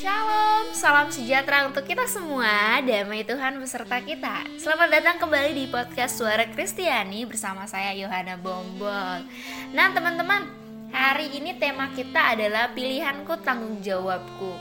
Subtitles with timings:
[0.00, 4.48] Shalom, salam sejahtera untuk kita semua, damai Tuhan beserta kita.
[4.56, 9.28] Selamat datang kembali di podcast Suara Kristiani bersama saya Yohana Bombol.
[9.76, 10.48] Nah teman-teman,
[10.88, 14.56] hari ini tema kita adalah pilihanku tanggung jawabku.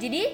[0.00, 0.24] Jadi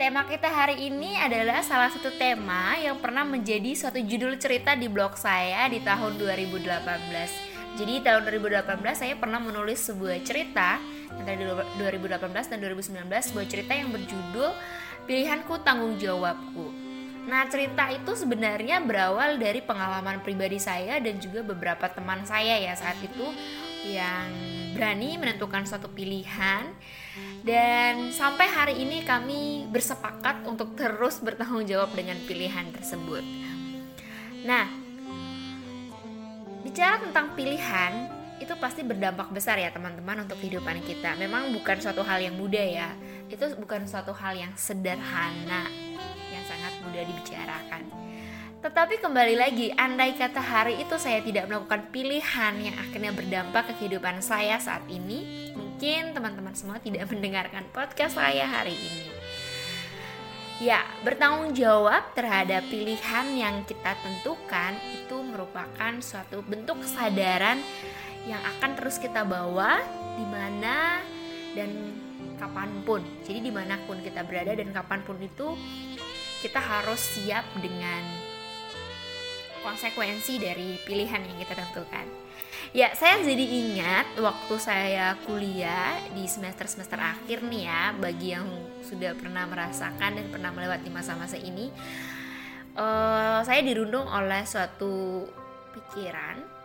[0.00, 4.88] tema kita hari ini adalah salah satu tema yang pernah menjadi suatu judul cerita di
[4.88, 6.64] blog saya di tahun 2018.
[7.76, 10.80] Jadi tahun 2018 saya pernah menulis sebuah cerita
[11.14, 14.50] antara 2018 dan 2019 sebuah cerita yang berjudul
[15.08, 16.88] Pilihanku Tanggung Jawabku.
[17.28, 22.72] Nah, cerita itu sebenarnya berawal dari pengalaman pribadi saya dan juga beberapa teman saya ya
[22.72, 23.26] saat itu
[23.84, 24.32] yang
[24.72, 26.72] berani menentukan suatu pilihan
[27.44, 33.22] dan sampai hari ini kami bersepakat untuk terus bertanggung jawab dengan pilihan tersebut.
[34.48, 34.66] Nah,
[36.64, 41.18] bicara tentang pilihan, itu pasti berdampak besar ya teman-teman untuk kehidupan kita.
[41.18, 42.90] Memang bukan suatu hal yang mudah ya.
[43.26, 45.66] Itu bukan suatu hal yang sederhana
[46.30, 47.82] yang sangat mudah dibicarakan.
[48.58, 53.72] Tetapi kembali lagi, andai kata hari itu saya tidak melakukan pilihan yang akhirnya berdampak ke
[53.78, 59.06] kehidupan saya saat ini, mungkin teman-teman semua tidak mendengarkan podcast saya hari ini.
[60.58, 67.62] Ya, bertanggung jawab terhadap pilihan yang kita tentukan itu merupakan suatu bentuk kesadaran
[68.26, 69.78] yang akan terus kita bawa
[70.18, 71.04] di mana
[71.54, 71.70] dan
[72.38, 73.02] kapan pun.
[73.26, 75.54] Jadi di mana pun kita berada dan kapan pun itu
[76.42, 78.02] kita harus siap dengan
[79.62, 82.06] konsekuensi dari pilihan yang kita tentukan.
[82.76, 88.46] Ya, saya jadi ingat waktu saya kuliah di semester-semester akhir nih ya, bagi yang
[88.84, 91.72] sudah pernah merasakan dan pernah melewati masa-masa ini,
[92.76, 95.24] uh, saya dirundung oleh suatu
[95.72, 96.57] pikiran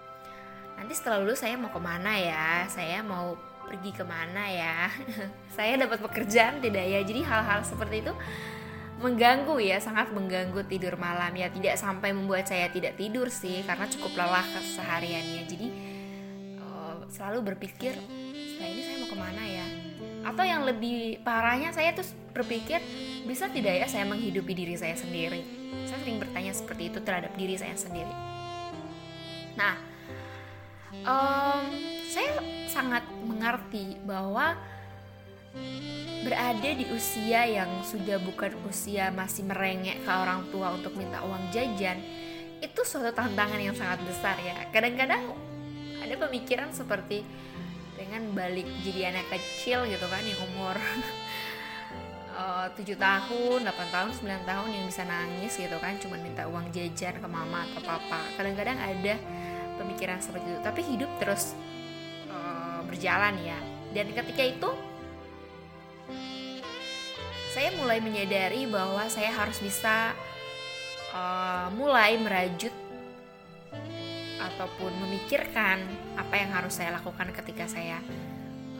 [0.83, 2.67] nanti setelah lulus saya mau ke mana ya?
[2.67, 4.91] Saya mau pergi ke mana ya?
[5.55, 6.99] Saya dapat pekerjaan tidak ya?
[7.07, 8.11] Jadi hal-hal seperti itu
[8.99, 11.47] mengganggu ya sangat mengganggu tidur malam ya.
[11.47, 15.47] Tidak sampai membuat saya tidak tidur sih karena cukup lelah kesehariannya.
[15.47, 15.67] Jadi
[16.59, 19.67] uh, selalu berpikir setelah ini saya mau ke mana ya?
[20.27, 22.03] Atau yang lebih parahnya saya tuh
[22.35, 22.83] berpikir
[23.23, 25.47] bisa tidak ya saya menghidupi diri saya sendiri?
[25.87, 28.11] Saya sering bertanya seperti itu terhadap diri saya sendiri.
[29.55, 29.92] Nah
[31.03, 31.63] um,
[32.07, 32.31] saya
[32.67, 34.55] sangat mengerti bahwa
[36.25, 41.53] berada di usia yang sudah bukan usia masih merengek ke orang tua untuk minta uang
[41.53, 42.01] jajan
[42.63, 44.55] itu suatu tantangan yang sangat besar ya.
[44.71, 45.35] Kadang-kadang
[45.99, 47.27] ada pemikiran seperti
[47.99, 50.75] dengan balik jadi anak kecil gitu kan yang umur
[52.39, 56.71] eh, tujuh tahun, 8 tahun, 9 tahun yang bisa nangis gitu kan cuma minta uang
[56.71, 58.23] jajan ke mama atau papa.
[58.39, 59.19] Kadang-kadang ada
[59.77, 61.57] pemikiran seperti itu tapi hidup terus
[62.29, 63.57] uh, berjalan ya
[63.93, 64.69] dan ketika itu
[67.53, 70.17] saya mulai menyadari bahwa saya harus bisa
[71.13, 72.73] uh, mulai merajut
[74.41, 75.85] ataupun memikirkan
[76.17, 78.01] apa yang harus saya lakukan ketika saya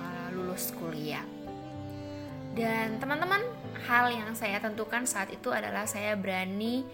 [0.02, 1.22] uh, lulus kuliah.
[2.58, 3.42] Dan teman-teman,
[3.90, 6.86] hal yang saya tentukan saat itu adalah saya berani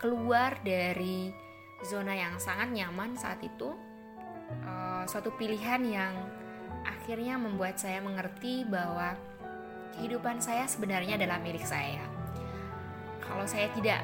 [0.00, 1.47] keluar dari
[1.86, 3.74] zona yang sangat nyaman saat itu
[4.66, 6.14] uh, suatu pilihan yang
[6.82, 9.14] akhirnya membuat saya mengerti bahwa
[9.98, 12.02] kehidupan saya sebenarnya adalah milik saya.
[13.22, 14.00] Kalau saya tidak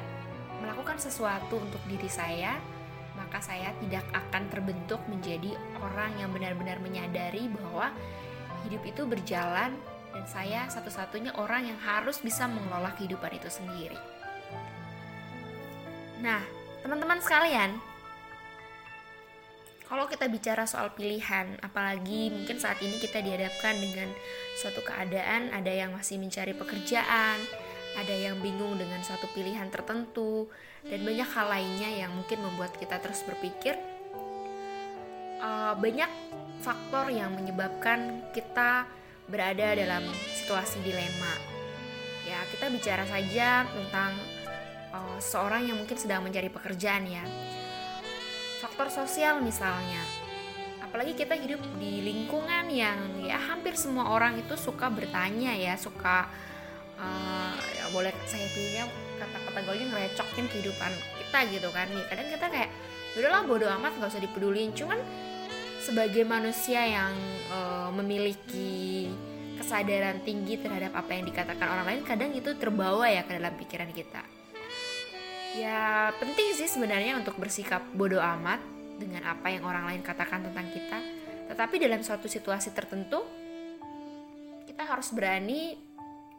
[0.61, 2.59] melakukan sesuatu untuk diri saya,
[3.15, 7.91] maka saya tidak akan terbentuk menjadi orang yang benar-benar menyadari bahwa
[8.67, 9.71] hidup itu berjalan
[10.11, 13.99] dan saya satu-satunya orang yang harus bisa mengelola kehidupan itu sendiri.
[16.23, 16.43] Nah,
[16.85, 17.81] Teman-teman sekalian,
[19.89, 24.05] kalau kita bicara soal pilihan, apalagi mungkin saat ini kita dihadapkan dengan
[24.61, 27.41] suatu keadaan, ada yang masih mencari pekerjaan,
[27.97, 30.45] ada yang bingung dengan suatu pilihan tertentu,
[30.85, 33.81] dan banyak hal lainnya yang mungkin membuat kita terus berpikir.
[35.41, 36.13] Uh, banyak
[36.61, 38.85] faktor yang menyebabkan kita
[39.25, 40.05] berada dalam
[40.37, 41.33] situasi dilema.
[42.29, 44.34] Ya, kita bicara saja tentang
[44.95, 47.23] uh, seorang yang mungkin sedang mencari pekerjaan ya.
[48.63, 49.99] Faktor sosial misalnya.
[50.79, 56.31] Apalagi kita hidup di lingkungan yang ya hampir semua orang itu suka bertanya ya suka
[56.95, 58.87] uh, ya boleh saya pilihnya
[59.19, 61.87] kata-kata gaulnya ngerecokin kehidupan kita gitu kan.
[61.91, 62.71] Ya kadang kita kayak
[63.15, 64.99] ya udahlah bodo amat nggak usah dipedulin cuman
[65.79, 67.13] sebagai manusia yang
[67.53, 69.07] uh, memiliki
[69.55, 73.87] kesadaran tinggi terhadap apa yang dikatakan orang lain kadang itu terbawa ya ke dalam pikiran
[73.95, 74.44] kita
[75.55, 78.59] ya penting sih sebenarnya untuk bersikap bodoh amat
[78.99, 80.99] dengan apa yang orang lain katakan tentang kita
[81.47, 83.23] tetapi dalam suatu situasi tertentu
[84.67, 85.79] kita harus berani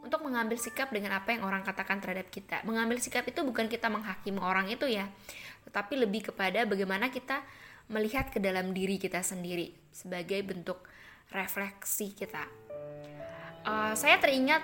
[0.07, 2.63] untuk mengambil sikap dengan apa yang orang katakan terhadap kita.
[2.63, 5.03] Mengambil sikap itu bukan kita menghakimi orang itu ya,
[5.67, 7.43] tetapi lebih kepada bagaimana kita
[7.91, 10.79] melihat ke dalam diri kita sendiri sebagai bentuk
[11.35, 12.47] refleksi kita.
[13.67, 14.63] Uh, saya teringat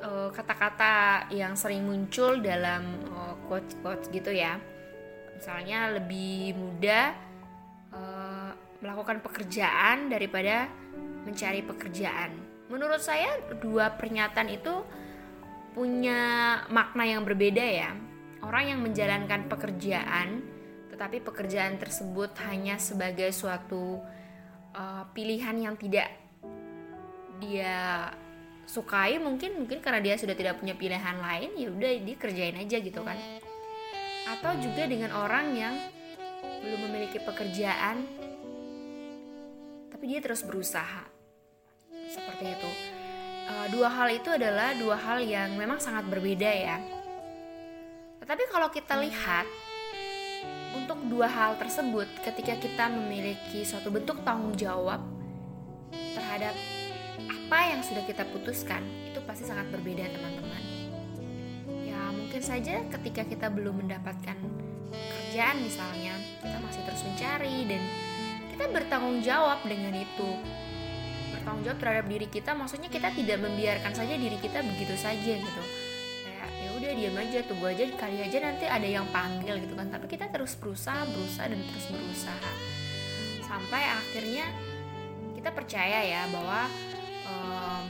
[0.00, 3.04] eh, kata-kata uh, yang sering muncul dalam
[3.50, 4.62] uh, quotes-quotes gitu ya.
[5.34, 7.10] Misalnya lebih mudah
[7.90, 10.70] uh, melakukan pekerjaan daripada
[11.26, 14.72] mencari pekerjaan menurut saya dua pernyataan itu
[15.74, 16.22] punya
[16.70, 17.90] makna yang berbeda ya.
[18.40, 20.40] Orang yang menjalankan pekerjaan,
[20.88, 24.00] tetapi pekerjaan tersebut hanya sebagai suatu
[24.72, 26.08] uh, pilihan yang tidak
[27.42, 28.08] dia
[28.70, 33.02] sukai mungkin mungkin karena dia sudah tidak punya pilihan lain ya udah dikerjain aja gitu
[33.02, 33.18] kan.
[34.30, 35.74] Atau juga dengan orang yang
[36.62, 38.06] belum memiliki pekerjaan
[39.90, 41.02] tapi dia terus berusaha.
[41.90, 42.70] Seperti itu.
[43.50, 46.78] Uh, dua hal itu adalah dua hal yang memang sangat berbeda ya.
[48.22, 49.50] Tetapi kalau kita lihat
[50.78, 55.02] untuk dua hal tersebut ketika kita memiliki suatu bentuk tanggung jawab
[56.14, 56.54] terhadap
[57.50, 58.78] apa yang sudah kita putuskan
[59.10, 60.62] itu pasti sangat berbeda teman-teman.
[61.82, 64.38] Ya mungkin saja ketika kita belum mendapatkan
[64.94, 66.14] kerjaan misalnya
[66.46, 67.82] kita masih terus mencari dan
[68.54, 70.30] kita bertanggung jawab dengan itu.
[71.34, 75.62] Bertanggung jawab terhadap diri kita maksudnya kita tidak membiarkan saja diri kita begitu saja gitu.
[76.22, 79.90] Kayak ya udah diam aja tunggu aja kali aja nanti ada yang panggil gitu kan.
[79.90, 82.50] Tapi kita terus berusaha berusaha dan terus berusaha.
[83.42, 84.46] Sampai akhirnya
[85.34, 86.70] kita percaya ya bahwa
[87.30, 87.84] um,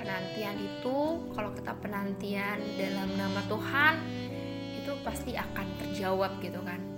[0.00, 0.96] penantian itu
[1.36, 3.94] kalau kita penantian dalam nama Tuhan
[4.80, 6.92] itu pasti akan terjawab gitu kan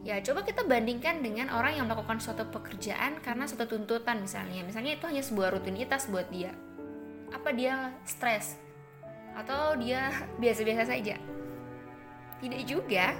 [0.00, 4.64] Ya, coba kita bandingkan dengan orang yang melakukan suatu pekerjaan karena suatu tuntutan misalnya.
[4.64, 6.56] Misalnya itu hanya sebuah rutinitas buat dia.
[7.28, 8.56] Apa dia stres?
[9.36, 10.08] Atau dia
[10.42, 11.20] biasa-biasa saja?
[12.40, 13.12] Tidak juga.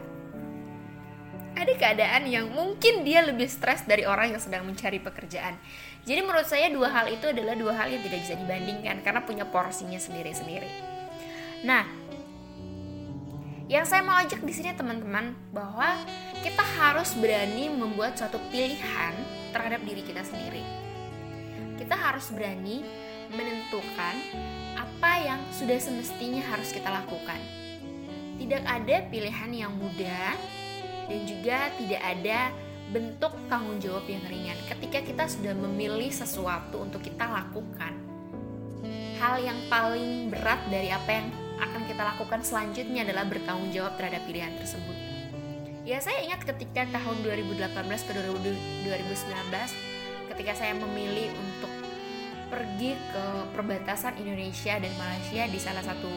[1.60, 5.60] Ada keadaan yang mungkin dia lebih stres dari orang yang sedang mencari pekerjaan.
[6.08, 9.44] Jadi menurut saya dua hal itu adalah dua hal yang tidak bisa dibandingkan karena punya
[9.44, 10.72] porsinya sendiri-sendiri.
[11.68, 11.84] Nah,
[13.68, 16.00] yang saya mau ajak di sini teman-teman bahwa
[16.40, 19.12] kita harus berani membuat suatu pilihan
[19.52, 20.64] terhadap diri kita sendiri.
[21.76, 22.80] Kita harus berani
[23.36, 24.16] menentukan
[24.80, 27.38] apa yang sudah semestinya harus kita lakukan.
[28.40, 30.34] Tidak ada pilihan yang mudah
[31.10, 32.54] dan juga tidak ada
[32.94, 34.58] bentuk tanggung jawab yang ringan.
[34.70, 37.94] Ketika kita sudah memilih sesuatu untuk kita lakukan,
[39.18, 41.28] hal yang paling berat dari apa yang
[41.60, 44.96] akan kita lakukan selanjutnya adalah bertanggung jawab terhadap pilihan tersebut.
[45.84, 47.58] Ya saya ingat ketika tahun 2018
[48.06, 48.86] ke 2019
[50.30, 51.72] ketika saya memilih untuk
[52.48, 53.24] pergi ke
[53.54, 56.10] perbatasan Indonesia dan Malaysia di salah satu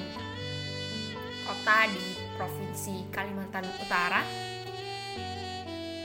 [1.44, 2.06] kota di
[2.40, 4.53] provinsi Kalimantan Utara.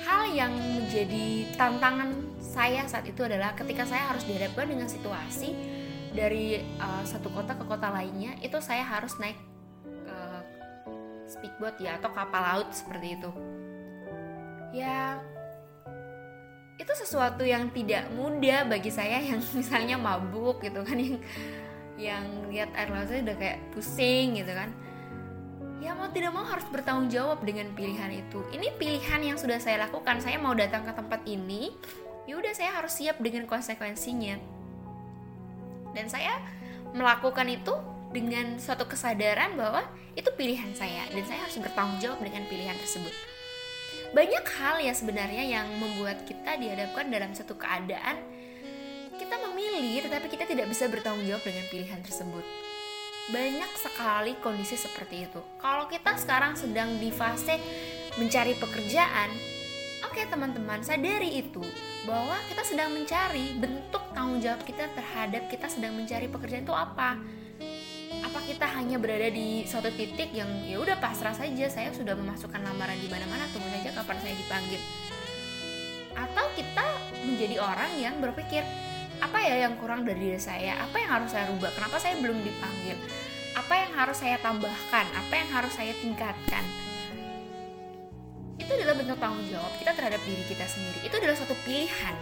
[0.09, 5.53] Hal yang menjadi tantangan saya saat itu adalah ketika saya harus dihadapkan dengan situasi
[6.17, 9.37] dari uh, satu kota ke kota lainnya itu saya harus naik
[10.09, 10.41] uh,
[11.29, 13.31] speedboat ya atau kapal laut seperti itu.
[14.73, 15.21] Ya
[16.81, 21.21] itu sesuatu yang tidak mudah bagi saya yang misalnya mabuk gitu kan yang
[22.01, 24.73] yang lihat air lautnya udah kayak pusing gitu kan
[25.79, 29.87] ya mau tidak mau harus bertanggung jawab dengan pilihan itu ini pilihan yang sudah saya
[29.87, 31.71] lakukan saya mau datang ke tempat ini
[32.27, 34.59] ya udah saya harus siap dengan konsekuensinya
[35.95, 36.39] dan saya
[36.93, 37.75] melakukan itu
[38.13, 39.85] dengan suatu kesadaran bahwa
[40.17, 43.13] itu pilihan saya dan saya harus bertanggung jawab dengan pilihan tersebut.
[44.17, 48.17] Banyak hal ya sebenarnya yang membuat kita dihadapkan dalam satu keadaan
[49.21, 52.68] kita memilih tetapi kita tidak bisa bertanggung jawab dengan pilihan tersebut.
[53.29, 55.41] Banyak sekali kondisi seperti itu.
[55.61, 57.61] Kalau kita sekarang sedang di fase
[58.17, 59.29] mencari pekerjaan,
[60.09, 61.61] oke okay, teman-teman, sadari itu
[62.09, 67.21] bahwa kita sedang mencari bentuk tanggung jawab kita terhadap kita sedang mencari pekerjaan itu apa
[68.19, 72.59] apa kita hanya berada di suatu titik yang ya udah pasrah saja saya sudah memasukkan
[72.65, 74.81] lamaran di mana-mana tunggu saja kapan saya dipanggil
[76.19, 76.87] atau kita
[77.23, 78.67] menjadi orang yang berpikir
[79.19, 80.79] apa ya yang kurang dari diri saya?
[80.79, 81.71] Apa yang harus saya rubah?
[81.75, 82.97] Kenapa saya belum dipanggil?
[83.59, 85.07] Apa yang harus saya tambahkan?
[85.15, 86.65] Apa yang harus saya tingkatkan?
[88.59, 90.99] Itu adalah bentuk tanggung jawab kita terhadap diri kita sendiri.
[91.03, 92.17] Itu adalah suatu pilihan.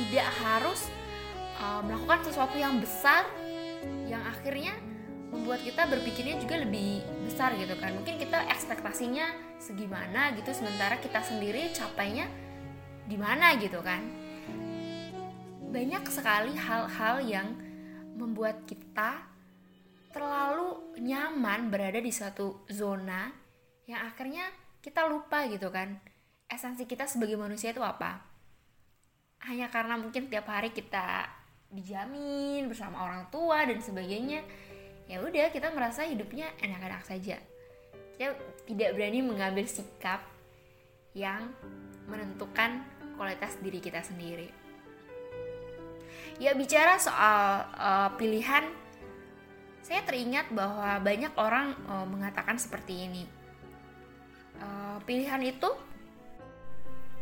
[0.00, 0.90] Tidak harus
[1.62, 3.28] uh, melakukan sesuatu yang besar
[4.10, 4.74] yang akhirnya
[5.30, 7.94] membuat kita berpikirnya juga lebih besar gitu kan.
[7.94, 9.30] Mungkin kita ekspektasinya
[9.62, 12.26] segimana gitu sementara kita sendiri capainya
[13.06, 14.19] di mana gitu kan
[15.70, 17.54] banyak sekali hal-hal yang
[18.18, 19.22] membuat kita
[20.10, 23.30] terlalu nyaman berada di suatu zona
[23.86, 24.50] yang akhirnya
[24.82, 25.94] kita lupa gitu kan.
[26.50, 28.18] Esensi kita sebagai manusia itu apa?
[29.46, 31.30] Hanya karena mungkin tiap hari kita
[31.70, 34.42] dijamin bersama orang tua dan sebagainya
[35.06, 37.38] ya udah kita merasa hidupnya enak-enak saja.
[38.18, 38.34] Kita
[38.66, 40.26] tidak berani mengambil sikap
[41.14, 41.54] yang
[42.10, 42.82] menentukan
[43.14, 44.59] kualitas diri kita sendiri
[46.40, 48.64] ya bicara soal uh, pilihan
[49.84, 53.28] saya teringat bahwa banyak orang uh, mengatakan seperti ini.
[54.60, 55.66] Uh, pilihan itu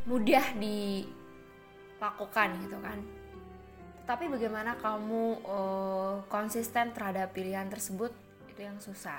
[0.06, 3.02] mudah dilakukan gitu kan.
[4.06, 8.12] Tapi bagaimana kamu uh, konsisten terhadap pilihan tersebut
[8.52, 9.18] itu yang susah.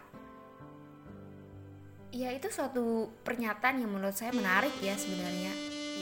[2.14, 5.54] Ya itu suatu pernyataan yang menurut saya menarik ya sebenarnya.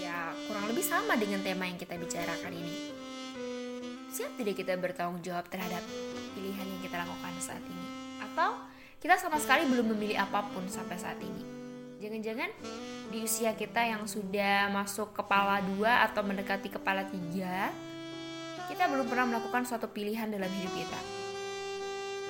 [0.04, 2.97] Ya kurang lebih sama dengan tema yang kita bicarakan ini
[4.18, 5.86] siap tidak kita bertanggung jawab terhadap
[6.34, 8.58] pilihan yang kita lakukan saat ini atau
[8.98, 11.46] kita sama sekali belum memilih apa pun sampai saat ini
[12.02, 12.50] jangan-jangan
[13.14, 17.70] di usia kita yang sudah masuk kepala dua atau mendekati kepala tiga
[18.68, 21.00] kita belum pernah melakukan suatu pilihan dalam hidup kita.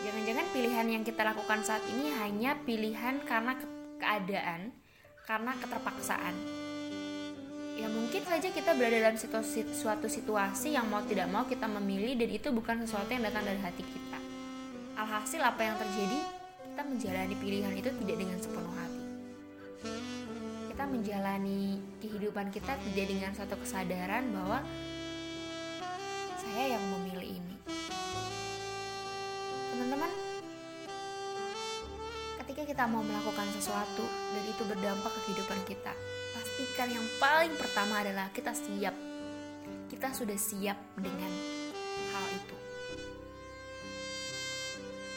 [0.05, 3.65] Jangan-jangan pilihan yang kita lakukan saat ini hanya pilihan karena ke
[3.97, 4.69] keadaan,
[5.25, 6.35] karena keterpaksaan.
[7.77, 12.17] Ya mungkin saja kita berada dalam situasi, suatu situasi yang mau tidak mau kita memilih
[12.17, 14.19] dan itu bukan sesuatu yang datang dari hati kita.
[14.97, 16.19] Alhasil apa yang terjadi?
[16.73, 19.03] Kita menjalani pilihan itu tidak dengan sepenuh hati.
[20.73, 24.65] Kita menjalani kehidupan kita tidak dengan satu kesadaran bahwa
[26.41, 27.55] saya yang memilih ini.
[29.69, 30.09] Teman-teman,
[32.41, 35.93] ketika kita mau melakukan sesuatu dan itu berdampak ke kehidupan kita,
[36.57, 38.97] pastikan yang paling pertama adalah kita siap.
[39.93, 41.29] Kita sudah siap dengan
[42.09, 42.57] hal itu.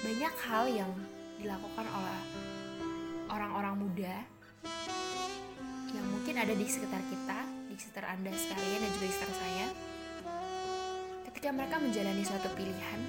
[0.04, 0.92] Banyak hal yang
[1.40, 2.20] dilakukan oleh
[3.32, 4.16] orang-orang muda
[5.96, 7.38] yang mungkin ada di sekitar kita,
[7.72, 9.66] di sekitar Anda sekalian dan juga di sekitar saya,
[11.24, 13.00] ketika mereka menjalani suatu pilihan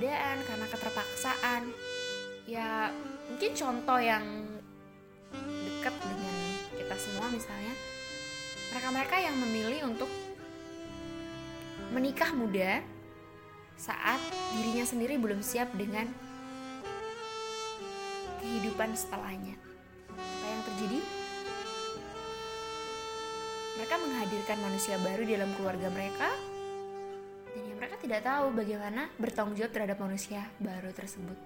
[0.00, 1.62] keadaan, karena keterpaksaan.
[2.48, 2.88] Ya,
[3.28, 4.24] mungkin contoh yang
[5.36, 6.36] dekat dengan
[6.72, 7.76] kita semua misalnya,
[8.72, 10.08] mereka-mereka yang memilih untuk
[11.92, 12.80] menikah muda
[13.76, 14.24] saat
[14.56, 16.08] dirinya sendiri belum siap dengan
[18.40, 19.60] kehidupan setelahnya.
[20.16, 21.00] Apa yang terjadi?
[23.76, 26.32] Mereka menghadirkan manusia baru dalam keluarga mereka,
[27.50, 31.38] dan yang mereka tidak tahu bagaimana bertanggung jawab terhadap manusia baru tersebut.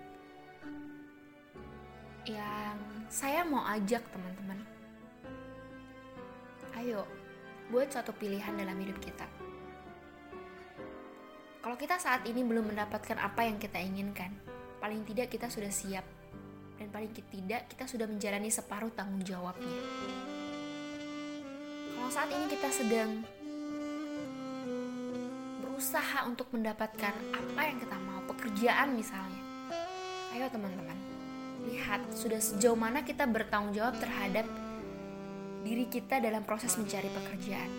[2.25, 4.61] Yang saya mau ajak teman-teman,
[6.81, 7.05] ayo
[7.69, 9.29] buat suatu pilihan dalam hidup kita.
[11.65, 14.37] Kalau kita saat ini belum mendapatkan apa yang kita inginkan,
[14.85, 16.05] paling tidak kita sudah siap
[16.77, 19.81] dan paling tidak kita sudah menjalani separuh tanggung jawabnya.
[21.97, 23.25] Kalau saat ini kita sedang
[25.95, 29.43] berusaha untuk mendapatkan apa yang kita mau, pekerjaan misalnya.
[30.35, 30.99] Ayo teman-teman,
[31.71, 34.43] lihat sudah sejauh mana kita bertanggung jawab terhadap
[35.63, 37.71] diri kita dalam proses mencari pekerjaan.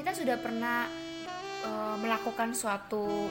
[0.00, 0.88] Kita sudah pernah
[1.68, 1.70] e,
[2.00, 3.28] melakukan suatu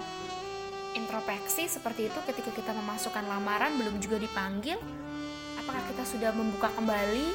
[0.94, 4.77] introspeksi seperti itu ketika kita memasukkan lamaran belum juga dipanggil.
[5.58, 7.34] Apakah kita sudah membuka kembali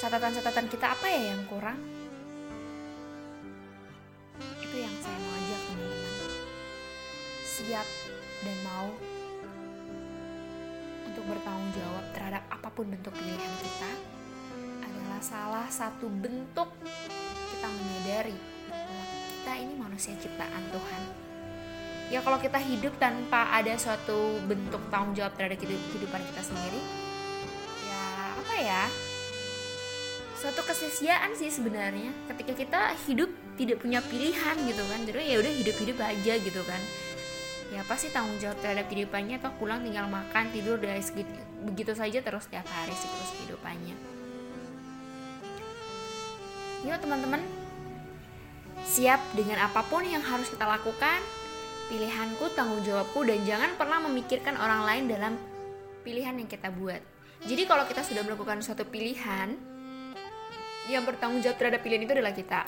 [0.00, 1.99] catatan-catatan kita apa ya yang kurang
[7.60, 7.84] siap
[8.40, 8.88] dan mau
[11.04, 13.90] untuk bertanggung jawab terhadap apa pun bentuk pilihan kita
[14.80, 16.72] adalah salah satu bentuk
[17.52, 18.38] kita menyadari
[18.72, 21.02] bahwa kita ini manusia ciptaan Tuhan.
[22.10, 26.80] Ya kalau kita hidup tanpa ada suatu bentuk tanggung jawab terhadap kehidupan kita sendiri
[27.86, 28.04] ya
[28.40, 28.84] apa ya?
[30.40, 32.10] Suatu kesesiaan sih sebenarnya.
[32.32, 33.28] Ketika kita hidup
[33.60, 36.80] tidak punya pilihan gitu kan jadi ya udah hidup-hidup aja gitu kan
[37.70, 39.38] ya pasti tanggung jawab terhadap kehidupannya?
[39.38, 43.96] Atau pulang tinggal makan tidur dari segitu begitu saja terus setiap hari siklus kehidupannya.
[46.88, 47.42] Yuk teman-teman.
[48.80, 51.20] Siap dengan apa pun yang harus kita lakukan
[51.92, 55.32] pilihanku tanggung jawabku dan jangan pernah memikirkan orang lain dalam
[56.00, 57.02] pilihan yang kita buat.
[57.44, 59.52] Jadi kalau kita sudah melakukan suatu pilihan
[60.88, 62.62] yang bertanggung jawab terhadap pilihan itu adalah kita.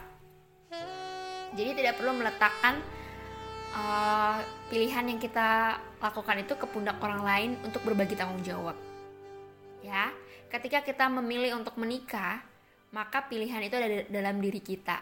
[1.52, 2.80] Jadi tidak perlu meletakkan
[3.74, 4.38] uh,
[4.68, 8.76] pilihan yang kita lakukan itu ke pundak orang lain untuk berbagi tanggung jawab.
[9.82, 10.14] Ya,
[10.52, 12.44] ketika kita memilih untuk menikah,
[12.94, 15.00] maka pilihan itu ada dalam diri kita.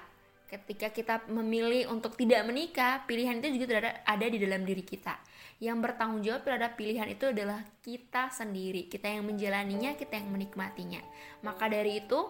[0.51, 5.15] Ketika kita memilih untuk tidak menikah, pilihan itu juga ada di dalam diri kita.
[5.63, 10.99] Yang bertanggung jawab terhadap pilihan itu adalah kita sendiri, kita yang menjalaninya, kita yang menikmatinya.
[11.47, 12.27] Maka dari itu,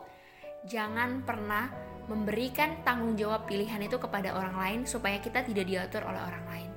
[0.68, 1.70] jangan pernah
[2.10, 6.70] memberikan tanggung jawab pilihan itu kepada orang lain supaya kita tidak diatur oleh orang lain.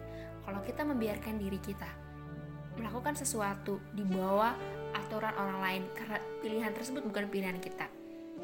[0.46, 1.90] Kalau kita membiarkan diri kita
[2.78, 4.54] melakukan sesuatu di bawah
[4.94, 7.90] aturan orang lain karena pilihan tersebut bukan pilihan kita.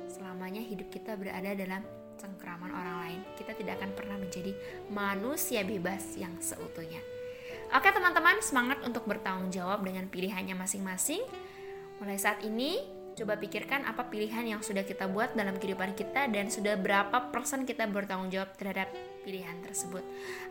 [0.09, 1.85] Selamanya hidup kita berada dalam
[2.17, 4.51] cengkraman orang lain, kita tidak akan pernah menjadi
[4.91, 6.99] manusia bebas yang seutuhnya.
[7.69, 11.21] Oke teman-teman, semangat untuk bertanggung jawab dengan pilihannya masing-masing.
[12.01, 12.81] Mulai saat ini,
[13.19, 17.67] coba pikirkan apa pilihan yang sudah kita buat dalam kehidupan kita dan sudah berapa persen
[17.67, 18.87] kita bertanggung jawab terhadap
[19.27, 20.01] pilihan tersebut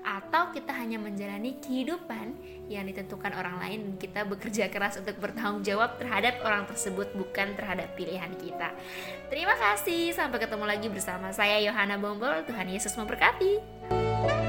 [0.05, 2.37] atau kita hanya menjalani kehidupan
[2.69, 7.57] yang ditentukan orang lain dan kita bekerja keras untuk bertanggung jawab terhadap orang tersebut bukan
[7.57, 8.77] terhadap pilihan kita.
[9.33, 12.45] Terima kasih, sampai ketemu lagi bersama saya Yohana Bombol.
[12.45, 14.48] Tuhan Yesus memberkati.